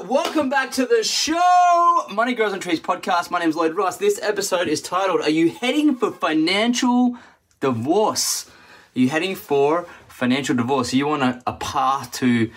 Welcome 0.00 0.48
back 0.48 0.70
to 0.72 0.86
the 0.86 1.04
show, 1.04 2.06
Money 2.10 2.32
Grows 2.32 2.54
on 2.54 2.60
Trees 2.60 2.80
podcast. 2.80 3.30
My 3.30 3.38
name 3.38 3.50
is 3.50 3.56
Lloyd 3.56 3.76
Ross. 3.76 3.98
This 3.98 4.18
episode 4.22 4.66
is 4.66 4.80
titled 4.80 5.20
"Are 5.20 5.28
you 5.28 5.50
heading 5.50 5.96
for 5.96 6.10
financial 6.10 7.18
divorce?" 7.60 8.50
Are 8.96 8.98
you 8.98 9.10
heading 9.10 9.34
for 9.34 9.86
financial 10.08 10.56
divorce? 10.56 10.94
You 10.94 11.08
want 11.08 11.22
a, 11.22 11.42
a 11.46 11.52
path 11.52 12.10
to 12.12 12.50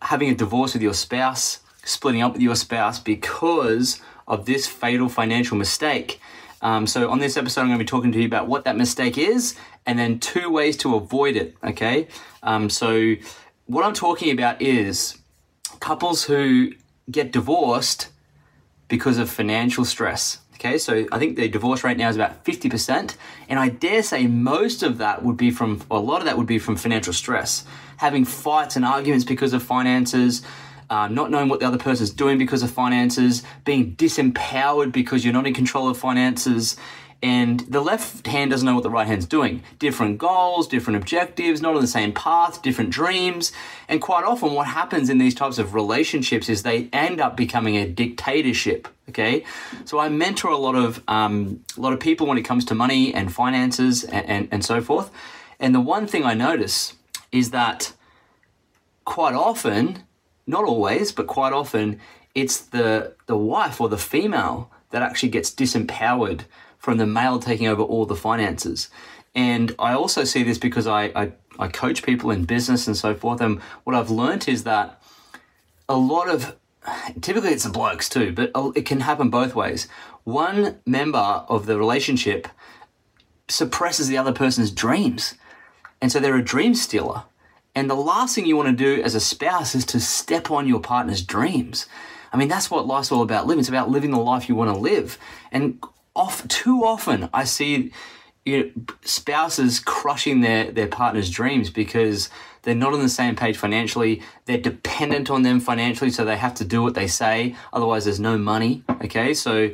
having 0.00 0.28
a 0.30 0.34
divorce 0.34 0.72
with 0.74 0.82
your 0.82 0.94
spouse, 0.94 1.58
splitting 1.84 2.22
up 2.22 2.34
with 2.34 2.42
your 2.42 2.54
spouse 2.54 3.00
because 3.00 4.00
of 4.28 4.46
this 4.46 4.68
fatal 4.68 5.08
financial 5.08 5.56
mistake. 5.56 6.20
Um, 6.62 6.86
so, 6.86 7.10
on 7.10 7.18
this 7.18 7.36
episode, 7.36 7.62
I'm 7.62 7.66
going 7.66 7.80
to 7.80 7.84
be 7.84 7.88
talking 7.88 8.12
to 8.12 8.20
you 8.20 8.26
about 8.26 8.46
what 8.46 8.64
that 8.64 8.76
mistake 8.76 9.18
is 9.18 9.56
and 9.86 9.98
then 9.98 10.20
two 10.20 10.48
ways 10.50 10.76
to 10.78 10.94
avoid 10.94 11.34
it. 11.34 11.56
Okay. 11.64 12.06
Um, 12.44 12.70
so, 12.70 13.16
what 13.66 13.84
I'm 13.84 13.94
talking 13.94 14.30
about 14.30 14.62
is 14.62 15.19
couples 15.80 16.24
who 16.24 16.72
get 17.10 17.32
divorced 17.32 18.08
because 18.88 19.18
of 19.18 19.30
financial 19.30 19.84
stress. 19.84 20.38
Okay, 20.54 20.76
so 20.76 21.06
I 21.10 21.18
think 21.18 21.36
the 21.36 21.48
divorce 21.48 21.82
rate 21.82 21.96
now 21.96 22.10
is 22.10 22.16
about 22.16 22.44
50%, 22.44 23.16
and 23.48 23.58
I 23.58 23.70
dare 23.70 24.02
say 24.02 24.26
most 24.26 24.82
of 24.82 24.98
that 24.98 25.22
would 25.24 25.38
be 25.38 25.50
from, 25.50 25.82
a 25.90 25.98
lot 25.98 26.18
of 26.18 26.26
that 26.26 26.36
would 26.36 26.46
be 26.46 26.58
from 26.58 26.76
financial 26.76 27.14
stress. 27.14 27.64
Having 27.96 28.26
fights 28.26 28.76
and 28.76 28.84
arguments 28.84 29.24
because 29.24 29.54
of 29.54 29.62
finances, 29.62 30.42
uh, 30.90 31.08
not 31.08 31.30
knowing 31.30 31.48
what 31.48 31.60
the 31.60 31.66
other 31.66 31.78
person's 31.78 32.10
doing 32.10 32.36
because 32.36 32.62
of 32.62 32.70
finances, 32.70 33.42
being 33.64 33.96
disempowered 33.96 34.92
because 34.92 35.24
you're 35.24 35.32
not 35.32 35.46
in 35.46 35.54
control 35.54 35.88
of 35.88 35.96
finances, 35.96 36.76
and 37.22 37.60
the 37.60 37.82
left 37.82 38.26
hand 38.26 38.50
doesn't 38.50 38.64
know 38.64 38.74
what 38.74 38.82
the 38.82 38.90
right 38.90 39.06
hand's 39.06 39.26
doing. 39.26 39.62
Different 39.78 40.16
goals, 40.16 40.66
different 40.66 40.96
objectives, 40.96 41.60
not 41.60 41.74
on 41.74 41.82
the 41.82 41.86
same 41.86 42.12
path, 42.12 42.62
different 42.62 42.90
dreams. 42.90 43.52
And 43.88 44.00
quite 44.00 44.24
often, 44.24 44.52
what 44.52 44.66
happens 44.66 45.10
in 45.10 45.18
these 45.18 45.34
types 45.34 45.58
of 45.58 45.74
relationships 45.74 46.48
is 46.48 46.62
they 46.62 46.88
end 46.92 47.20
up 47.20 47.36
becoming 47.36 47.76
a 47.76 47.86
dictatorship. 47.86 48.88
Okay, 49.10 49.44
so 49.84 49.98
I 49.98 50.08
mentor 50.08 50.50
a 50.50 50.56
lot 50.56 50.76
of 50.76 51.02
um, 51.08 51.62
a 51.76 51.80
lot 51.80 51.92
of 51.92 52.00
people 52.00 52.26
when 52.26 52.38
it 52.38 52.42
comes 52.44 52.64
to 52.66 52.74
money 52.74 53.12
and 53.12 53.32
finances 53.32 54.04
and, 54.04 54.26
and, 54.26 54.48
and 54.50 54.64
so 54.64 54.80
forth. 54.80 55.10
And 55.58 55.74
the 55.74 55.80
one 55.80 56.06
thing 56.06 56.24
I 56.24 56.32
notice 56.32 56.94
is 57.32 57.50
that 57.50 57.92
quite 59.04 59.34
often, 59.34 60.04
not 60.46 60.64
always, 60.64 61.12
but 61.12 61.26
quite 61.26 61.52
often, 61.52 62.00
it's 62.34 62.58
the 62.58 63.14
the 63.26 63.36
wife 63.36 63.78
or 63.78 63.90
the 63.90 63.98
female 63.98 64.70
that 64.90 65.02
actually 65.02 65.28
gets 65.28 65.50
disempowered 65.50 66.44
from 66.80 66.98
the 66.98 67.06
male 67.06 67.38
taking 67.38 67.68
over 67.68 67.82
all 67.82 68.06
the 68.06 68.16
finances. 68.16 68.88
And 69.34 69.74
I 69.78 69.92
also 69.92 70.24
see 70.24 70.42
this 70.42 70.58
because 70.58 70.88
I, 70.88 71.04
I, 71.14 71.32
I 71.58 71.68
coach 71.68 72.02
people 72.02 72.32
in 72.32 72.44
business 72.44 72.88
and 72.88 72.96
so 72.96 73.14
forth. 73.14 73.40
And 73.40 73.60
what 73.84 73.94
I've 73.94 74.10
learned 74.10 74.48
is 74.48 74.64
that 74.64 75.00
a 75.88 75.96
lot 75.96 76.28
of 76.28 76.56
typically 77.20 77.50
it's 77.50 77.64
the 77.64 77.70
blokes 77.70 78.08
too, 78.08 78.32
but 78.32 78.50
it 78.74 78.86
can 78.86 79.00
happen 79.00 79.30
both 79.30 79.54
ways. 79.54 79.86
One 80.24 80.78
member 80.86 81.18
of 81.18 81.66
the 81.66 81.78
relationship 81.78 82.48
suppresses 83.48 84.08
the 84.08 84.16
other 84.16 84.32
person's 84.32 84.70
dreams. 84.70 85.34
And 86.00 86.10
so 86.10 86.18
they're 86.18 86.36
a 86.36 86.42
dream 86.42 86.74
stealer. 86.74 87.24
And 87.74 87.88
the 87.88 87.94
last 87.94 88.34
thing 88.34 88.46
you 88.46 88.56
want 88.56 88.76
to 88.76 88.96
do 88.96 89.02
as 89.02 89.14
a 89.14 89.20
spouse 89.20 89.74
is 89.74 89.84
to 89.86 90.00
step 90.00 90.50
on 90.50 90.66
your 90.66 90.80
partner's 90.80 91.22
dreams. 91.22 91.86
I 92.32 92.36
mean, 92.36 92.48
that's 92.48 92.70
what 92.70 92.86
life's 92.86 93.12
all 93.12 93.22
about 93.22 93.46
living. 93.46 93.60
It's 93.60 93.68
about 93.68 93.90
living 93.90 94.10
the 94.10 94.18
life 94.18 94.48
you 94.48 94.54
want 94.54 94.74
to 94.74 94.80
live. 94.80 95.18
And 95.52 95.82
off 96.20 96.46
too 96.48 96.84
often 96.84 97.28
I 97.32 97.44
see 97.44 97.92
you 98.44 98.58
know, 98.58 98.70
spouses 99.02 99.80
crushing 99.80 100.40
their, 100.40 100.70
their 100.70 100.86
partner's 100.86 101.30
dreams 101.30 101.70
because 101.70 102.30
they're 102.62 102.74
not 102.74 102.92
on 102.92 103.00
the 103.00 103.08
same 103.08 103.36
page 103.36 103.56
financially. 103.56 104.22
They're 104.46 104.58
dependent 104.58 105.30
on 105.30 105.42
them 105.42 105.60
financially, 105.60 106.10
so 106.10 106.24
they 106.24 106.36
have 106.36 106.54
to 106.54 106.64
do 106.64 106.82
what 106.82 106.94
they 106.94 107.06
say. 107.06 107.54
Otherwise, 107.72 108.04
there's 108.04 108.20
no 108.20 108.38
money. 108.38 108.82
Okay, 109.02 109.34
so 109.34 109.70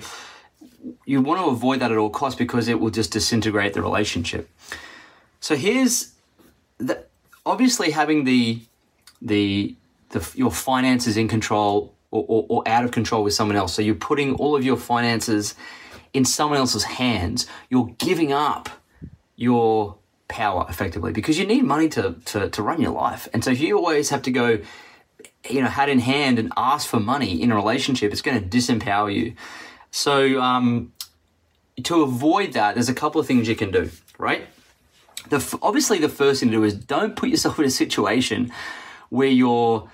you 1.04 1.20
want 1.20 1.40
to 1.40 1.46
avoid 1.46 1.80
that 1.80 1.90
at 1.92 1.98
all 1.98 2.10
costs 2.10 2.38
because 2.38 2.68
it 2.68 2.80
will 2.80 2.90
just 2.90 3.12
disintegrate 3.12 3.72
the 3.74 3.82
relationship. 3.82 4.48
So 5.40 5.56
here's 5.56 6.12
the 6.78 7.04
obviously 7.44 7.90
having 7.90 8.24
the 8.24 8.60
the, 9.22 9.74
the 10.10 10.28
your 10.34 10.50
finances 10.50 11.16
in 11.16 11.26
control 11.28 11.94
or, 12.10 12.24
or, 12.28 12.46
or 12.48 12.68
out 12.68 12.84
of 12.84 12.90
control 12.90 13.24
with 13.24 13.34
someone 13.34 13.56
else. 13.56 13.72
So 13.74 13.82
you're 13.82 13.94
putting 13.94 14.34
all 14.34 14.54
of 14.54 14.64
your 14.64 14.76
finances 14.76 15.54
in 16.16 16.24
someone 16.24 16.58
else's 16.58 16.84
hands, 16.84 17.46
you're 17.68 17.90
giving 17.98 18.32
up 18.32 18.70
your 19.36 19.96
power 20.28 20.66
effectively 20.68 21.12
because 21.12 21.38
you 21.38 21.46
need 21.46 21.62
money 21.62 21.88
to, 21.90 22.16
to, 22.24 22.48
to 22.48 22.62
run 22.62 22.80
your 22.80 22.92
life. 22.92 23.28
And 23.32 23.44
so 23.44 23.50
if 23.50 23.60
you 23.60 23.76
always 23.76 24.08
have 24.08 24.22
to 24.22 24.30
go, 24.30 24.58
you 25.48 25.60
know, 25.60 25.68
hat 25.68 25.90
in 25.90 25.98
hand 25.98 26.38
and 26.38 26.52
ask 26.56 26.88
for 26.88 26.98
money 26.98 27.40
in 27.40 27.52
a 27.52 27.54
relationship, 27.54 28.12
it's 28.12 28.22
going 28.22 28.40
to 28.40 28.56
disempower 28.56 29.14
you. 29.14 29.34
So 29.90 30.40
um, 30.40 30.92
to 31.82 32.02
avoid 32.02 32.54
that, 32.54 32.74
there's 32.74 32.88
a 32.88 32.94
couple 32.94 33.20
of 33.20 33.26
things 33.26 33.46
you 33.46 33.54
can 33.54 33.70
do, 33.70 33.90
right? 34.18 34.46
The, 35.28 35.58
obviously, 35.60 35.98
the 35.98 36.08
first 36.08 36.40
thing 36.40 36.50
to 36.50 36.56
do 36.56 36.64
is 36.64 36.74
don't 36.74 37.14
put 37.14 37.28
yourself 37.28 37.58
in 37.58 37.66
a 37.66 37.70
situation 37.70 38.52
where 39.10 39.28
you're 39.28 39.90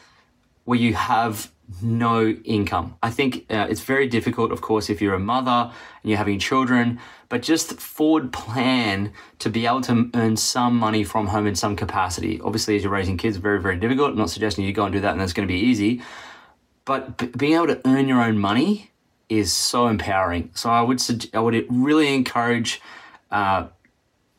where 0.64 0.78
you 0.78 0.94
have 0.94 1.50
no 1.80 2.28
income. 2.28 2.96
I 3.02 3.10
think 3.10 3.46
uh, 3.50 3.66
it's 3.70 3.80
very 3.80 4.06
difficult, 4.06 4.52
of 4.52 4.60
course, 4.60 4.90
if 4.90 5.00
you're 5.00 5.14
a 5.14 5.20
mother 5.20 5.72
and 6.02 6.10
you're 6.10 6.18
having 6.18 6.38
children, 6.38 6.98
but 7.28 7.42
just 7.42 7.80
forward 7.80 8.32
plan 8.32 9.12
to 9.38 9.48
be 9.48 9.66
able 9.66 9.80
to 9.82 10.10
earn 10.14 10.36
some 10.36 10.76
money 10.76 11.04
from 11.04 11.28
home 11.28 11.46
in 11.46 11.54
some 11.54 11.76
capacity. 11.76 12.40
Obviously, 12.40 12.76
as 12.76 12.82
you're 12.82 12.92
raising 12.92 13.16
kids, 13.16 13.36
very, 13.36 13.60
very 13.60 13.76
difficult. 13.76 14.10
I'm 14.10 14.18
not 14.18 14.30
suggesting 14.30 14.64
you 14.64 14.72
go 14.72 14.84
and 14.84 14.92
do 14.92 15.00
that 15.00 15.12
and 15.12 15.22
it's 15.22 15.32
going 15.32 15.46
to 15.46 15.52
be 15.52 15.60
easy, 15.60 16.02
but 16.84 17.16
b- 17.16 17.30
being 17.36 17.54
able 17.54 17.68
to 17.68 17.80
earn 17.86 18.08
your 18.08 18.20
own 18.20 18.38
money 18.38 18.90
is 19.28 19.52
so 19.52 19.86
empowering. 19.86 20.50
So 20.54 20.68
I 20.68 20.82
would, 20.82 21.00
I 21.32 21.38
would 21.38 21.66
really 21.70 22.12
encourage, 22.14 22.82
uh, 23.30 23.68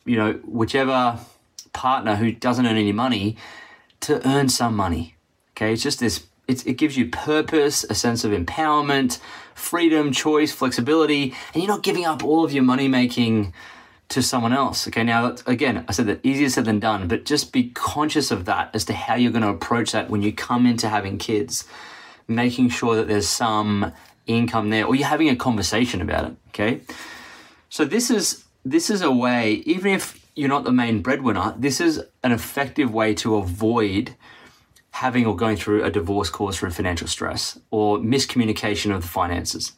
you 0.05 0.17
know, 0.17 0.33
whichever 0.45 1.19
partner 1.71 2.15
who 2.15 2.31
doesn't 2.31 2.65
earn 2.65 2.77
any 2.77 2.91
money 2.91 3.38
to 4.01 4.27
earn 4.27 4.50
some 4.50 4.75
money. 4.75 5.15
Okay, 5.51 5.73
it's 5.73 5.83
just 5.83 6.00
this 6.00 6.25
it's, 6.47 6.63
it 6.63 6.73
gives 6.73 6.97
you 6.97 7.09
purpose, 7.09 7.83
a 7.85 7.95
sense 7.95 8.23
of 8.23 8.31
empowerment, 8.31 9.19
freedom, 9.55 10.11
choice, 10.11 10.51
flexibility, 10.51 11.33
and 11.53 11.63
you're 11.63 11.71
not 11.71 11.83
giving 11.83 12.05
up 12.05 12.23
all 12.23 12.43
of 12.43 12.51
your 12.51 12.63
money 12.63 12.87
making 12.87 13.53
to 14.09 14.21
someone 14.21 14.53
else. 14.53 14.87
Okay, 14.87 15.03
now 15.03 15.35
again, 15.47 15.85
I 15.87 15.91
said 15.91 16.07
that 16.07 16.19
easier 16.23 16.49
said 16.49 16.65
than 16.65 16.79
done, 16.79 17.07
but 17.07 17.25
just 17.25 17.53
be 17.53 17.69
conscious 17.69 18.29
of 18.31 18.45
that 18.45 18.69
as 18.73 18.85
to 18.85 18.93
how 18.93 19.15
you're 19.15 19.31
going 19.31 19.43
to 19.43 19.49
approach 19.49 19.91
that 19.93 20.09
when 20.09 20.21
you 20.21 20.33
come 20.33 20.65
into 20.65 20.89
having 20.89 21.17
kids, 21.17 21.65
making 22.27 22.69
sure 22.69 22.95
that 22.95 23.07
there's 23.07 23.27
some 23.27 23.91
income 24.27 24.69
there, 24.69 24.85
or 24.85 24.95
you're 24.95 25.07
having 25.07 25.29
a 25.29 25.35
conversation 25.35 26.01
about 26.01 26.25
it. 26.25 26.35
Okay, 26.49 26.81
so 27.69 27.85
this 27.85 28.09
is 28.09 28.43
this 28.65 28.89
is 28.89 29.01
a 29.01 29.11
way, 29.11 29.63
even 29.65 29.91
if 29.91 30.23
you're 30.35 30.49
not 30.49 30.63
the 30.63 30.71
main 30.71 31.01
breadwinner, 31.01 31.53
this 31.57 31.79
is 31.81 32.01
an 32.23 32.31
effective 32.31 32.93
way 32.93 33.13
to 33.15 33.35
avoid 33.35 34.15
having 34.93 35.25
or 35.25 35.35
going 35.35 35.57
through 35.57 35.83
a 35.83 35.89
divorce 35.89 36.29
caused 36.29 36.59
through 36.59 36.69
financial 36.69 37.07
stress 37.07 37.59
or 37.71 37.97
miscommunication 37.97 38.94
of 38.94 39.01
the 39.01 39.07
finances. 39.07 39.73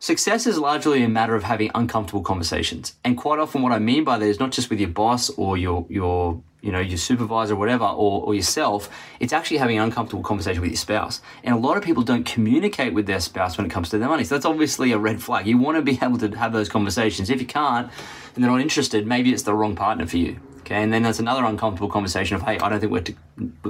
Success 0.00 0.46
is 0.46 0.58
largely 0.58 1.02
a 1.02 1.08
matter 1.08 1.34
of 1.34 1.44
having 1.44 1.70
uncomfortable 1.74 2.22
conversations. 2.22 2.94
And 3.04 3.16
quite 3.16 3.38
often 3.38 3.62
what 3.62 3.72
I 3.72 3.78
mean 3.78 4.04
by 4.04 4.18
that 4.18 4.26
is 4.26 4.40
not 4.40 4.52
just 4.52 4.68
with 4.68 4.80
your 4.80 4.90
boss 4.90 5.30
or 5.30 5.56
your 5.56 5.86
your 5.88 6.42
you 6.60 6.72
know, 6.72 6.80
your 6.80 6.98
supervisor 6.98 7.54
or 7.54 7.56
whatever, 7.56 7.84
or, 7.84 8.24
or 8.24 8.34
yourself, 8.34 8.90
it's 9.20 9.32
actually 9.32 9.58
having 9.58 9.78
an 9.78 9.84
uncomfortable 9.84 10.24
conversation 10.24 10.60
with 10.60 10.70
your 10.70 10.76
spouse. 10.76 11.20
And 11.44 11.54
a 11.54 11.58
lot 11.58 11.76
of 11.76 11.84
people 11.84 12.02
don't 12.02 12.24
communicate 12.24 12.92
with 12.94 13.06
their 13.06 13.20
spouse 13.20 13.56
when 13.56 13.64
it 13.64 13.70
comes 13.70 13.90
to 13.90 13.98
their 13.98 14.08
money. 14.08 14.24
So 14.24 14.34
that's 14.34 14.44
obviously 14.44 14.90
a 14.90 14.98
red 14.98 15.22
flag. 15.22 15.46
You 15.46 15.56
want 15.56 15.76
to 15.76 15.82
be 15.82 16.00
able 16.02 16.18
to 16.18 16.36
have 16.36 16.52
those 16.52 16.68
conversations. 16.68 17.30
If 17.30 17.40
you 17.40 17.46
can't 17.46 17.88
and 18.34 18.42
they're 18.42 18.50
not 18.50 18.60
interested, 18.60 19.06
maybe 19.06 19.32
it's 19.32 19.44
the 19.44 19.54
wrong 19.54 19.76
partner 19.76 20.04
for 20.06 20.16
you. 20.16 20.40
Okay, 20.68 20.82
and 20.82 20.92
then 20.92 21.02
there's 21.02 21.18
another 21.18 21.46
uncomfortable 21.46 21.88
conversation 21.88 22.36
of, 22.36 22.42
hey, 22.42 22.58
I 22.58 22.68
don't 22.68 22.78
think 22.78 22.92
we're 22.92 23.00
to, 23.00 23.14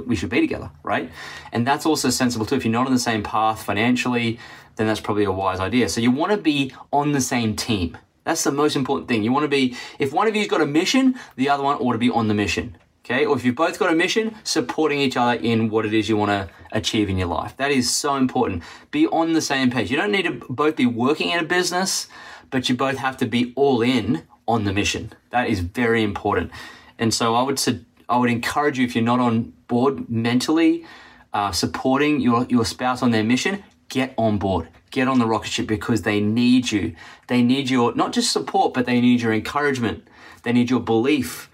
we 0.05 0.17
should 0.17 0.29
be 0.29 0.41
together, 0.41 0.69
right? 0.83 1.09
And 1.53 1.65
that's 1.65 1.85
also 1.85 2.09
sensible 2.09 2.45
too. 2.45 2.55
If 2.55 2.65
you're 2.65 2.73
not 2.73 2.87
on 2.87 2.91
the 2.91 2.99
same 2.99 3.23
path 3.23 3.63
financially, 3.63 4.37
then 4.75 4.85
that's 4.87 4.99
probably 4.99 5.23
a 5.23 5.31
wise 5.31 5.61
idea. 5.61 5.87
So 5.87 6.01
you 6.01 6.11
want 6.11 6.33
to 6.33 6.37
be 6.37 6.73
on 6.91 7.13
the 7.13 7.21
same 7.21 7.55
team. 7.55 7.97
That's 8.25 8.43
the 8.43 8.51
most 8.51 8.75
important 8.75 9.07
thing. 9.07 9.23
You 9.23 9.31
want 9.31 9.45
to 9.45 9.47
be, 9.47 9.77
if 9.97 10.11
one 10.11 10.27
of 10.27 10.35
you's 10.35 10.49
got 10.49 10.59
a 10.59 10.65
mission, 10.65 11.15
the 11.37 11.47
other 11.47 11.63
one 11.63 11.77
ought 11.77 11.93
to 11.93 11.97
be 11.97 12.09
on 12.09 12.27
the 12.27 12.33
mission. 12.33 12.75
Okay, 13.05 13.25
or 13.25 13.37
if 13.37 13.45
you've 13.45 13.55
both 13.55 13.79
got 13.79 13.93
a 13.93 13.95
mission, 13.95 14.35
supporting 14.43 14.99
each 14.99 15.15
other 15.15 15.39
in 15.41 15.69
what 15.69 15.85
it 15.85 15.93
is 15.93 16.09
you 16.09 16.17
want 16.17 16.31
to 16.31 16.49
achieve 16.73 17.09
in 17.09 17.17
your 17.17 17.29
life. 17.29 17.55
That 17.55 17.71
is 17.71 17.89
so 17.89 18.17
important. 18.17 18.61
Be 18.91 19.07
on 19.07 19.31
the 19.31 19.41
same 19.41 19.71
page. 19.71 19.89
You 19.89 19.95
don't 19.95 20.11
need 20.11 20.25
to 20.25 20.45
both 20.49 20.75
be 20.75 20.85
working 20.85 21.29
in 21.29 21.39
a 21.39 21.45
business, 21.45 22.09
but 22.49 22.67
you 22.67 22.75
both 22.75 22.97
have 22.97 23.15
to 23.17 23.25
be 23.25 23.53
all 23.55 23.81
in 23.81 24.23
on 24.49 24.65
the 24.65 24.73
mission. 24.73 25.13
That 25.29 25.47
is 25.47 25.61
very 25.61 26.03
important. 26.03 26.51
And 26.99 27.11
so 27.13 27.33
I 27.33 27.41
would 27.41 27.59
I 28.07 28.17
would 28.17 28.29
encourage 28.29 28.77
you 28.77 28.85
if 28.85 28.95
you're 28.95 29.03
not 29.03 29.19
on 29.19 29.53
board 29.67 30.09
mentally, 30.09 30.85
uh, 31.33 31.51
supporting 31.51 32.19
your 32.19 32.45
your 32.49 32.65
spouse 32.65 33.01
on 33.01 33.09
their 33.09 33.23
mission, 33.23 33.63
get 33.87 34.13
on 34.17 34.37
board. 34.37 34.67
Get 34.91 35.07
on 35.07 35.19
the 35.19 35.27
rocket 35.27 35.49
ship 35.49 35.67
because 35.67 36.01
they 36.01 36.19
need 36.19 36.71
you. 36.71 36.95
They 37.27 37.41
need 37.41 37.69
your 37.69 37.95
not 37.95 38.13
just 38.13 38.31
support, 38.31 38.73
but 38.73 38.85
they 38.85 39.01
need 39.01 39.21
your 39.21 39.33
encouragement. 39.33 40.07
They 40.43 40.51
need 40.51 40.69
your 40.69 40.79
belief 40.79 41.49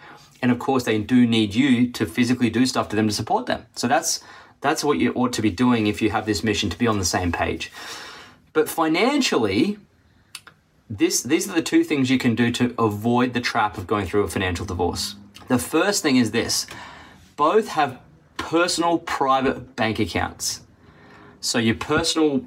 and 0.45 0.51
of 0.51 0.59
course 0.59 0.83
they 0.83 0.99
do 0.99 1.25
need 1.25 1.55
you 1.55 1.91
to 1.91 2.05
physically 2.05 2.51
do 2.51 2.67
stuff 2.67 2.87
to 2.89 2.95
them 2.95 3.07
to 3.07 3.13
support 3.13 3.47
them 3.47 3.65
so 3.75 3.87
that's 3.87 4.21
that's 4.61 4.83
what 4.83 4.99
you 4.99 5.11
ought 5.13 5.33
to 5.33 5.41
be 5.41 5.49
doing 5.49 5.87
if 5.87 6.01
you 6.03 6.11
have 6.11 6.27
this 6.27 6.43
mission 6.43 6.69
to 6.69 6.77
be 6.77 6.85
on 6.85 6.99
the 6.99 7.05
same 7.05 7.31
page 7.31 7.71
but 8.53 8.69
financially 8.69 9.79
this 10.87 11.23
these 11.23 11.49
are 11.49 11.55
the 11.55 11.63
two 11.63 11.83
things 11.83 12.11
you 12.11 12.19
can 12.19 12.35
do 12.35 12.51
to 12.51 12.75
avoid 12.77 13.33
the 13.33 13.41
trap 13.41 13.75
of 13.75 13.87
going 13.87 14.05
through 14.05 14.23
a 14.23 14.27
financial 14.27 14.65
divorce 14.65 15.15
the 15.47 15.59
first 15.59 16.01
thing 16.01 16.17
is 16.17 16.31
this 16.31 16.67
both 17.35 17.69
have 17.69 17.99
personal 18.37 18.97
private 18.99 19.75
bank 19.75 19.99
accounts 19.99 20.61
so 21.39 21.57
your 21.57 21.75
personal 21.75 22.45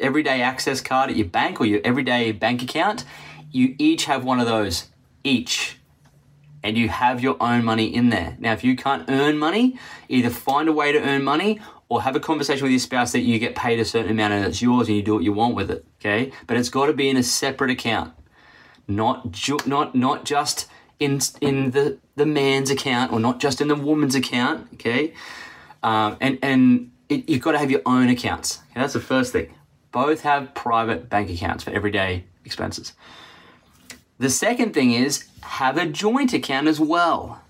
everyday 0.00 0.42
access 0.42 0.80
card 0.80 1.10
at 1.10 1.16
your 1.16 1.26
bank 1.26 1.60
or 1.60 1.66
your 1.66 1.80
everyday 1.84 2.32
bank 2.32 2.62
account 2.62 3.04
you 3.50 3.74
each 3.78 4.04
have 4.04 4.24
one 4.24 4.40
of 4.40 4.46
those 4.46 4.88
each 5.24 5.80
and 6.62 6.76
you 6.76 6.88
have 6.88 7.22
your 7.22 7.36
own 7.40 7.64
money 7.64 7.86
in 7.86 8.10
there. 8.10 8.36
Now, 8.38 8.52
if 8.52 8.62
you 8.64 8.76
can't 8.76 9.08
earn 9.08 9.38
money, 9.38 9.78
either 10.08 10.30
find 10.30 10.68
a 10.68 10.72
way 10.72 10.92
to 10.92 11.00
earn 11.00 11.24
money 11.24 11.60
or 11.88 12.02
have 12.02 12.14
a 12.14 12.20
conversation 12.20 12.64
with 12.64 12.72
your 12.72 12.80
spouse 12.80 13.12
that 13.12 13.20
you 13.20 13.38
get 13.38 13.54
paid 13.54 13.80
a 13.80 13.84
certain 13.84 14.10
amount 14.10 14.34
and 14.34 14.44
it's 14.44 14.62
yours 14.62 14.88
and 14.88 14.96
you 14.96 15.02
do 15.02 15.14
what 15.14 15.24
you 15.24 15.32
want 15.32 15.54
with 15.54 15.70
it. 15.70 15.84
Okay, 16.00 16.32
but 16.46 16.56
it's 16.56 16.68
got 16.68 16.86
to 16.86 16.92
be 16.92 17.08
in 17.08 17.16
a 17.16 17.22
separate 17.22 17.70
account, 17.70 18.12
not 18.86 19.32
ju- 19.32 19.58
not 19.66 19.94
not 19.94 20.24
just 20.24 20.68
in 21.00 21.20
in 21.40 21.72
the 21.72 21.98
the 22.14 22.26
man's 22.26 22.70
account 22.70 23.12
or 23.12 23.18
not 23.18 23.40
just 23.40 23.60
in 23.60 23.68
the 23.68 23.74
woman's 23.74 24.14
account. 24.14 24.68
Okay, 24.74 25.14
um, 25.82 26.16
and 26.20 26.38
and 26.42 26.90
it, 27.08 27.28
you've 27.28 27.42
got 27.42 27.52
to 27.52 27.58
have 27.58 27.70
your 27.70 27.82
own 27.84 28.08
accounts. 28.08 28.60
Okay? 28.70 28.80
That's 28.80 28.92
the 28.92 29.00
first 29.00 29.32
thing. 29.32 29.52
Both 29.90 30.20
have 30.20 30.54
private 30.54 31.08
bank 31.08 31.28
accounts 31.30 31.64
for 31.64 31.70
everyday 31.70 32.24
expenses. 32.44 32.92
The 34.18 34.30
second 34.30 34.74
thing 34.74 34.92
is 34.92 35.26
have 35.42 35.76
a 35.76 35.86
joint 35.86 36.32
account 36.32 36.68
as 36.68 36.78
well. 36.78 37.40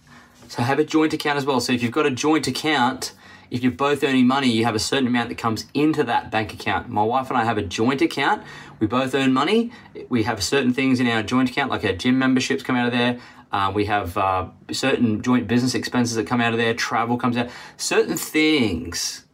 So 0.49 0.63
have 0.63 0.79
a 0.79 0.85
joint 0.85 1.13
account 1.13 1.37
as 1.37 1.45
well. 1.45 1.61
So 1.61 1.73
if 1.73 1.83
you've 1.83 1.93
got 1.93 2.07
a 2.07 2.11
joint 2.11 2.47
account, 2.47 3.13
if 3.51 3.63
you're 3.63 3.73
both 3.73 4.03
earning 4.03 4.27
money, 4.27 4.49
you 4.49 4.65
have 4.65 4.75
a 4.75 4.81
certain 4.81 5.07
amount 5.07 5.29
that 5.29 5.39
comes 5.39 5.67
into 5.75 6.05
that 6.05 6.31
bank 6.31 6.55
account. 6.55 6.89
My 6.89 7.03
wife 7.03 7.29
and 7.29 7.37
I 7.37 7.45
have 7.45 7.59
a 7.59 7.63
joint 7.63 8.01
account. 8.01 8.43
We 8.79 8.87
both 8.87 9.15
earn 9.15 9.33
money. 9.33 9.73
We 10.09 10.23
have 10.23 10.43
certain 10.43 10.73
things 10.73 11.01
in 11.01 11.07
our 11.07 11.23
joint 11.23 11.51
account, 11.51 11.71
like 11.71 11.85
our 11.85 11.93
gym 11.93 12.19
memberships 12.19 12.63
come 12.63 12.77
out 12.77 12.87
of 12.87 12.93
there. 12.93 13.19
Uh, 13.53 13.73
we 13.75 13.87
have 13.87 14.17
uh, 14.17 14.49
certain 14.71 15.23
joint 15.23 15.49
business 15.49 15.75
expenses 15.75 16.15
that 16.17 16.27
come 16.27 16.41
out 16.41 16.53
of 16.53 16.59
there. 16.59 16.75
Travel 16.75 17.17
comes 17.17 17.37
out. 17.37 17.51
Certain 17.77 18.17
things 18.17 19.25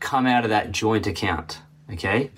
come 0.00 0.26
out 0.26 0.44
of 0.44 0.50
that 0.50 0.72
joint 0.72 1.06
account. 1.06 1.60
Okay. 1.92 2.30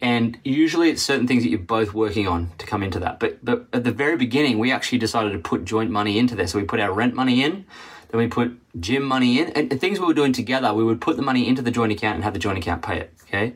And 0.00 0.38
usually 0.44 0.90
it's 0.90 1.02
certain 1.02 1.26
things 1.26 1.42
that 1.42 1.48
you're 1.48 1.58
both 1.58 1.92
working 1.92 2.28
on 2.28 2.52
to 2.58 2.66
come 2.66 2.82
into 2.82 3.00
that. 3.00 3.18
But 3.18 3.44
but 3.44 3.66
at 3.72 3.82
the 3.82 3.90
very 3.90 4.16
beginning, 4.16 4.58
we 4.58 4.70
actually 4.70 4.98
decided 4.98 5.32
to 5.32 5.38
put 5.38 5.64
joint 5.64 5.90
money 5.90 6.18
into 6.18 6.36
there. 6.36 6.46
So 6.46 6.58
we 6.58 6.64
put 6.64 6.78
our 6.78 6.92
rent 6.92 7.14
money 7.14 7.42
in, 7.42 7.66
then 8.10 8.18
we 8.20 8.28
put 8.28 8.56
gym 8.80 9.02
money 9.02 9.40
in, 9.40 9.48
and, 9.50 9.72
and 9.72 9.80
things 9.80 9.98
we 9.98 10.06
were 10.06 10.14
doing 10.14 10.32
together. 10.32 10.72
We 10.72 10.84
would 10.84 11.00
put 11.00 11.16
the 11.16 11.22
money 11.22 11.48
into 11.48 11.62
the 11.62 11.72
joint 11.72 11.90
account 11.90 12.14
and 12.14 12.24
have 12.24 12.32
the 12.32 12.38
joint 12.38 12.58
account 12.58 12.82
pay 12.82 13.00
it. 13.00 13.12
Okay. 13.22 13.54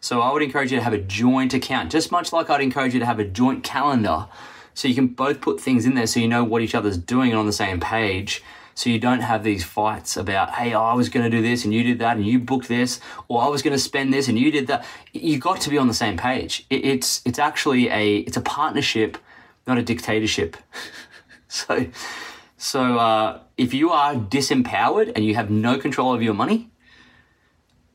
So 0.00 0.20
I 0.20 0.32
would 0.32 0.42
encourage 0.42 0.70
you 0.70 0.78
to 0.78 0.84
have 0.84 0.94
a 0.94 0.98
joint 0.98 1.52
account, 1.52 1.90
just 1.90 2.10
much 2.10 2.32
like 2.32 2.48
I'd 2.48 2.62
encourage 2.62 2.94
you 2.94 3.00
to 3.00 3.06
have 3.06 3.18
a 3.18 3.24
joint 3.24 3.64
calendar, 3.64 4.28
so 4.74 4.88
you 4.88 4.94
can 4.94 5.08
both 5.08 5.40
put 5.40 5.60
things 5.60 5.86
in 5.86 5.94
there 5.94 6.06
so 6.06 6.20
you 6.20 6.28
know 6.28 6.44
what 6.44 6.62
each 6.62 6.74
other's 6.74 6.98
doing 6.98 7.34
on 7.34 7.46
the 7.46 7.52
same 7.52 7.80
page 7.80 8.42
so 8.80 8.88
you 8.88 8.98
don't 8.98 9.20
have 9.20 9.44
these 9.44 9.62
fights 9.62 10.16
about, 10.16 10.52
hey, 10.52 10.72
I 10.72 10.94
was 10.94 11.10
going 11.10 11.24
to 11.24 11.28
do 11.28 11.42
this 11.42 11.66
and 11.66 11.74
you 11.74 11.82
did 11.82 11.98
that 11.98 12.16
and 12.16 12.26
you 12.26 12.38
booked 12.38 12.66
this, 12.68 12.98
or 13.28 13.42
I 13.42 13.48
was 13.48 13.60
going 13.60 13.74
to 13.74 13.78
spend 13.78 14.10
this 14.10 14.26
and 14.26 14.38
you 14.38 14.50
did 14.50 14.68
that. 14.68 14.86
You've 15.12 15.42
got 15.42 15.60
to 15.60 15.68
be 15.68 15.76
on 15.76 15.86
the 15.86 15.92
same 15.92 16.16
page. 16.16 16.64
it's 16.70 17.20
it's 17.26 17.38
actually 17.38 17.90
a 17.90 18.20
it's 18.20 18.38
a 18.38 18.40
partnership, 18.40 19.18
not 19.66 19.76
a 19.76 19.82
dictatorship. 19.82 20.56
so 21.48 21.88
so 22.56 22.98
uh, 22.98 23.40
if 23.58 23.74
you 23.74 23.90
are 23.90 24.14
disempowered 24.14 25.12
and 25.14 25.26
you 25.26 25.34
have 25.34 25.50
no 25.50 25.76
control 25.76 26.14
of 26.14 26.22
your 26.22 26.32
money, 26.32 26.69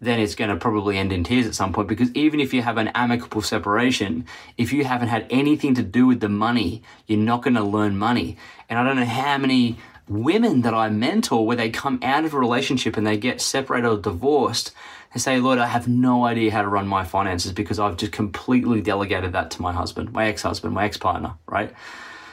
then 0.02 0.20
it's 0.20 0.36
going 0.36 0.50
to 0.50 0.56
probably 0.56 0.98
end 0.98 1.12
in 1.12 1.24
tears 1.24 1.48
at 1.48 1.56
some 1.56 1.74
point 1.74 1.88
because 1.88 2.12
even 2.12 2.40
if 2.40 2.54
you 2.54 2.62
have 2.62 2.78
an 2.78 2.90
amicable 2.90 3.42
separation, 3.42 4.26
if 4.58 4.74
you 4.74 4.84
haven't 4.84 5.08
had 5.08 5.26
anything 5.30 5.74
to 5.76 5.84
do 5.84 6.06
with 6.06 6.20
the 6.20 6.30
money, 6.30 6.84
you're 7.08 7.18
not 7.18 7.42
going 7.42 7.56
to 7.56 7.64
learn 7.64 7.98
money. 7.98 8.38
And 8.70 8.78
I 8.78 8.84
don't 8.84 8.98
know 8.98 9.06
how 9.06 9.38
many 9.38 9.78
women 10.08 10.62
that 10.62 10.74
I 10.74 10.90
mentor 10.90 11.46
where 11.46 11.58
they 11.58 11.70
come 11.70 12.00
out 12.04 12.26
of 12.26 12.34
a 12.34 12.40
relationship 12.40 12.98
and 12.98 13.08
they 13.08 13.18
get 13.18 13.42
separated 13.42 13.88
or 13.88 13.98
divorced 13.98 14.72
and 15.14 15.22
say, 15.22 15.40
Lloyd, 15.40 15.60
I 15.60 15.68
have 15.68 15.88
no 15.88 16.26
idea 16.26 16.52
how 16.52 16.62
to 16.62 16.68
run 16.68 16.88
my 16.88 17.06
finances 17.06 17.54
because 17.54 17.80
I've 17.80 17.98
just 17.98 18.12
completely 18.12 18.82
delegated 18.82 19.32
that 19.32 19.50
to 19.52 19.62
my 19.62 19.72
husband, 19.72 20.12
my 20.12 20.28
ex 20.28 20.42
husband, 20.42 20.74
my 20.74 20.86
ex 20.86 20.98
partner, 20.98 21.36
right? 21.48 21.74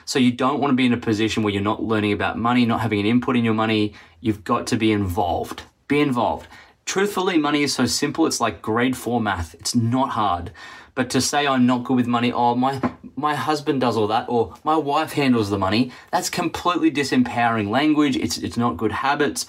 So 0.04 0.18
you 0.18 0.32
don't 0.32 0.60
want 0.60 0.72
to 0.72 0.76
be 0.76 0.86
in 0.86 0.92
a 0.92 0.98
position 0.98 1.42
where 1.42 1.52
you're 1.52 1.62
not 1.62 1.82
learning 1.82 2.12
about 2.12 2.36
money, 2.36 2.66
not 2.66 2.80
having 2.80 2.98
an 2.98 3.06
input 3.06 3.36
in 3.36 3.44
your 3.44 3.54
money. 3.54 3.94
You've 4.20 4.42
got 4.42 4.66
to 4.68 4.76
be 4.76 4.90
involved. 4.90 5.62
Be 5.86 6.00
involved. 6.00 6.48
Truthfully, 6.84 7.38
money 7.38 7.62
is 7.62 7.72
so 7.72 7.86
simple, 7.86 8.26
it's 8.26 8.40
like 8.40 8.60
grade 8.60 8.96
four 8.96 9.20
math. 9.20 9.54
It's 9.54 9.74
not 9.74 10.10
hard. 10.10 10.52
But 10.94 11.08
to 11.10 11.20
say 11.20 11.46
I'm 11.46 11.66
not 11.66 11.84
good 11.84 11.96
with 11.96 12.06
money, 12.06 12.32
oh 12.32 12.54
my 12.54 12.80
my 13.16 13.34
husband 13.34 13.80
does 13.80 13.96
all 13.96 14.08
that, 14.08 14.28
or 14.28 14.54
my 14.64 14.76
wife 14.76 15.12
handles 15.12 15.48
the 15.48 15.58
money, 15.58 15.92
that's 16.10 16.28
completely 16.28 16.90
disempowering 16.90 17.70
language. 17.70 18.16
It's 18.16 18.36
it's 18.36 18.56
not 18.56 18.76
good 18.76 18.92
habits. 18.92 19.46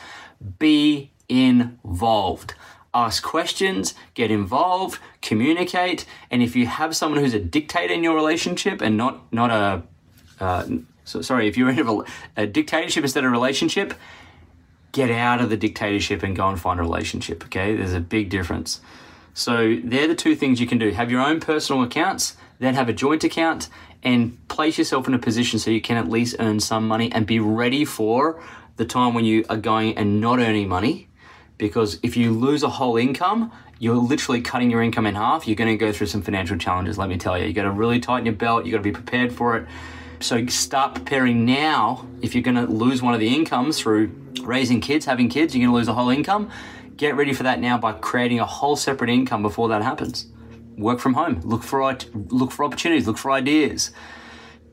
Be 0.60 1.12
involved. 1.28 2.54
Ask 2.94 3.24
questions, 3.24 3.96
get 4.14 4.30
involved, 4.30 5.00
communicate, 5.22 6.06
and 6.30 6.44
if 6.44 6.56
you 6.56 6.68
have 6.68 6.96
someone 6.96 7.20
who's 7.20 7.34
a 7.34 7.40
dictator 7.40 7.94
in 7.94 8.04
your 8.04 8.16
relationship 8.16 8.82
and 8.82 8.96
not 8.96 9.34
not 9.34 9.50
a 9.50 9.84
uh, 10.40 10.66
so, 11.06 11.22
sorry, 11.22 11.48
if 11.48 11.58
you're 11.58 11.70
in 11.70 11.80
a, 11.80 12.04
a 12.38 12.48
dictatorship 12.48 13.04
instead 13.04 13.24
of 13.24 13.30
a 13.30 13.32
relationship, 13.32 13.94
get 14.94 15.12
out 15.12 15.42
of 15.42 15.50
the 15.50 15.58
dictatorship 15.58 16.24
and 16.24 16.36
go 16.36 16.48
and 16.48 16.60
find 16.60 16.80
a 16.80 16.84
relationship. 16.84 17.44
Okay, 17.46 17.76
there's 17.76 17.94
a 17.94 18.00
big 18.00 18.30
difference. 18.30 18.80
So 19.34 19.78
they're 19.84 20.08
the 20.08 20.16
two 20.16 20.36
things 20.36 20.62
you 20.62 20.68
can 20.68 20.78
do. 20.78 20.92
Have 20.92 21.12
your 21.12 21.20
own 21.20 21.42
personal 21.42 21.82
accounts, 21.84 22.38
then 22.60 22.76
have 22.76 22.88
a 22.88 22.94
joint 22.94 23.24
account 23.24 23.68
and 24.04 24.48
place 24.48 24.78
yourself 24.78 25.08
in 25.08 25.14
a 25.14 25.20
position 25.20 25.60
so 25.60 25.72
you 25.72 25.82
can 25.82 25.98
at 25.98 26.08
least 26.08 26.36
earn 26.40 26.60
some 26.60 26.88
money 26.88 27.12
and 27.12 27.26
be 27.26 27.40
ready 27.40 27.84
for 27.84 28.42
the 28.78 28.86
time 28.86 29.14
when 29.14 29.26
you 29.26 29.44
are 29.50 29.58
going 29.58 29.98
and 29.98 30.22
not 30.22 30.40
earning 30.40 30.70
money. 30.70 31.10
Because 31.58 32.00
if 32.04 32.16
you 32.16 32.32
lose 32.32 32.62
a 32.64 32.70
whole 32.70 32.98
income, 32.98 33.52
you're 33.80 33.96
literally 33.96 34.42
cutting 34.42 34.70
your 34.70 34.84
income 34.84 35.06
in 35.06 35.16
half. 35.16 35.48
You're 35.48 35.56
going 35.56 35.70
to 35.70 35.78
go 35.78 35.92
through 35.92 36.08
some 36.08 36.22
financial 36.22 36.58
challenges, 36.58 36.98
let 36.98 37.10
me 37.10 37.18
tell 37.18 37.38
you. 37.38 37.46
You 37.46 37.54
got 37.54 37.64
to 37.64 37.72
really 37.72 38.00
tighten 38.00 38.26
your 38.26 38.36
belt, 38.36 38.66
you 38.66 38.72
got 38.72 38.78
to 38.78 38.84
be 38.84 38.92
prepared 38.92 39.34
for 39.34 39.58
it. 39.58 39.68
So 40.20 40.46
start 40.48 40.96
preparing 40.96 41.46
now. 41.46 42.08
If 42.22 42.36
you're 42.36 42.44
going 42.44 42.56
to 42.56 42.72
lose 42.72 43.02
one 43.02 43.14
of 43.14 43.20
the 43.20 43.34
incomes 43.34 43.80
through 43.80 44.08
raising 44.42 44.82
kids, 44.82 45.06
having 45.06 45.30
kids, 45.30 45.56
you're 45.56 45.66
going 45.66 45.72
to 45.72 45.78
lose 45.78 45.88
a 45.88 45.94
whole 45.94 46.10
income 46.10 46.52
Get 46.98 47.16
ready 47.16 47.34
for 47.34 47.44
that 47.44 47.60
now 47.60 47.78
by 47.78 47.94
creating 47.94 48.40
a 48.40 48.46
whole 48.46 48.76
separate 48.76 49.10
income 49.10 49.42
before 49.42 49.70
that 49.70 49.82
happens. 49.82 50.28
Work 50.78 51.00
from 51.00 51.16
home. 51.16 51.42
Look 51.44 51.64
for 51.64 51.96
look 52.14 52.52
for 52.52 52.64
opportunities. 52.64 53.08
Look 53.08 53.18
for 53.18 53.32
ideas. 53.32 53.92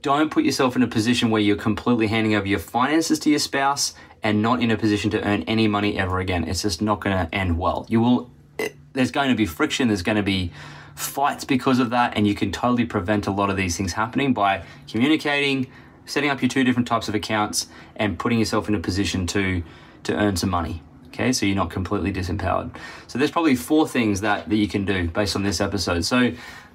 Don't 0.03 0.31
put 0.31 0.45
yourself 0.45 0.77
in 0.77 0.83
a 0.83 0.87
position 0.87 1.31
where 1.31 1.41
you're 1.41 1.57
completely 1.57 2.07
handing 2.07 2.35
over 2.35 2.47
your 2.47 2.59
finances 2.59 3.19
to 3.21 3.31
your 3.31 3.39
spouse 3.39 3.95
and 4.23 4.43
not 4.43 4.63
in 4.63 4.71
a 4.71 4.77
position 4.77 5.11
to 5.11 5.27
earn 5.27 5.43
any 5.43 5.67
money 5.67 5.99
ever 5.99 6.21
again. 6.21 6.45
It's 6.45 6.63
just 6.63 6.81
not 6.81 7.01
going 7.01 7.17
to 7.17 7.35
end 7.35 7.59
well. 7.59 7.87
You 7.89 8.01
will. 8.01 8.31
It, 8.59 8.77
there's 8.93 9.11
going 9.11 9.31
to 9.31 9.35
be 9.35 9.47
friction. 9.47 9.89
There's 9.89 10.03
going 10.03 10.17
to 10.17 10.23
be 10.23 10.53
fights 10.95 11.45
because 11.45 11.79
of 11.79 11.91
that, 11.91 12.17
and 12.17 12.27
you 12.27 12.35
can 12.35 12.53
totally 12.53 12.85
prevent 12.85 13.27
a 13.27 13.31
lot 13.31 13.49
of 13.49 13.57
these 13.57 13.77
things 13.77 13.95
happening 13.95 14.35
by 14.35 14.65
communicating, 14.91 15.67
setting 16.07 16.31
up 16.31 16.43
your 16.43 16.49
two 16.49 16.65
different 16.65 16.89
types 16.89 17.09
of 17.09 17.15
accounts, 17.15 17.69
and 17.97 18.19
putting 18.19 18.39
yourself 18.39 18.69
in 18.69 18.75
a 18.75 18.81
position 18.81 19.27
to 19.29 19.63
to 20.05 20.15
earn 20.15 20.37
some 20.37 20.51
money. 20.51 20.83
Okay, 21.09 21.33
so 21.33 21.45
you're 21.45 21.57
not 21.57 21.71
completely 21.71 22.13
disempowered. 22.13 22.75
So 23.09 23.19
there's 23.19 23.33
probably 23.33 23.57
four 23.57 23.89
things 23.89 24.21
that, 24.21 24.49
that 24.49 24.57
you 24.57 24.69
can 24.69 24.85
do 24.85 25.09
based 25.09 25.35
on 25.35 25.43
this 25.43 25.61
episode. 25.61 26.05
So 26.05 26.33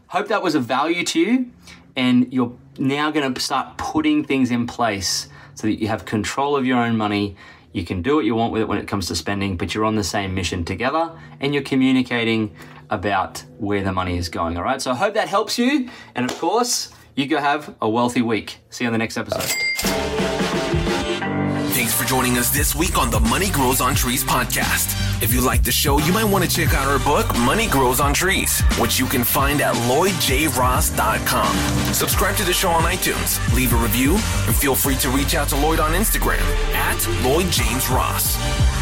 hope 0.08 0.28
that 0.28 0.44
was 0.44 0.56
of 0.56 0.66
value 0.66 1.04
to 1.06 1.20
you, 1.20 1.52
and 1.96 2.32
you're 2.34 2.56
now 2.78 3.12
going 3.12 3.34
to 3.34 3.42
start 3.42 3.78
putting 3.78 4.26
things 4.26 4.52
in 4.52 4.68
place 4.68 5.30
so 5.56 5.68
that 5.68 5.80
you 5.80 5.88
have 5.88 6.06
control 6.06 6.56
of 6.56 6.66
your 6.66 6.78
own 6.78 6.98
money. 6.98 7.36
You 7.72 7.86
can 7.86 8.02
do 8.02 8.16
what 8.16 8.26
you 8.26 8.36
want 8.36 8.52
with 8.54 8.62
it 8.62 8.68
when 8.68 8.78
it 8.78 8.88
comes 8.88 9.08
to 9.08 9.16
spending, 9.16 9.58
but 9.58 9.74
you're 9.74 9.86
on 9.86 9.96
the 9.96 10.04
same 10.04 10.36
mission 10.36 10.66
together 10.66 11.18
and 11.40 11.54
you're 11.54 11.64
communicating 11.64 12.56
about 12.90 13.44
where 13.58 13.84
the 13.84 13.92
money 13.92 14.18
is 14.18 14.30
going. 14.30 14.58
All 14.58 14.64
right, 14.64 14.82
so 14.82 14.92
I 14.92 14.96
hope 14.96 15.14
that 15.16 15.28
helps 15.28 15.58
you. 15.58 15.90
And 16.14 16.30
of 16.30 16.38
course, 16.40 16.92
you 17.16 17.28
go 17.28 17.40
have 17.40 17.76
a 17.82 17.90
wealthy 17.90 18.22
week. 18.22 18.60
See 18.70 18.84
you 18.84 18.88
on 18.90 18.94
the 18.94 18.98
next 18.98 19.18
episode. 19.18 19.52
Thanks 21.76 21.94
for 21.94 22.06
joining 22.06 22.38
us 22.38 22.52
this 22.52 22.74
week 22.74 22.98
on 22.98 23.12
the 23.12 23.20
Money 23.20 23.50
Grows 23.50 23.82
on 23.82 23.96
Trees 23.96 24.24
podcast. 24.24 25.22
If 25.22 25.34
you 25.34 25.42
like 25.42 25.64
the 25.64 25.72
show, 25.72 26.00
you 26.00 26.14
might 26.14 26.24
want 26.24 26.44
to 26.44 26.50
check 26.50 26.74
out 26.74 26.88
our 26.88 27.00
book, 27.00 27.28
Money 27.40 27.68
Grows 27.68 28.00
on 28.00 28.14
Trees, 28.14 28.62
which 28.80 28.98
you 28.98 29.06
can 29.06 29.24
find 29.24 29.62
at 29.62 29.76
lloydjross.com. 29.76 31.56
Subscribe 31.94 32.36
to 32.38 32.44
the 32.44 32.54
show 32.54 32.70
on 32.70 32.84
iTunes, 32.84 33.54
leave 33.54 33.74
a 33.74 33.78
review, 33.78 34.14
and 34.14 34.56
feel 34.56 34.76
free 34.76 34.96
to 34.96 35.10
reach 35.10 35.36
out 35.36 35.50
to 35.50 35.56
Lloyd 35.58 35.80
on 35.80 35.92
Instagram 35.92 36.42
at 36.74 36.98
LloydJamesRoss. 37.24 37.92
Ross. 37.96 38.75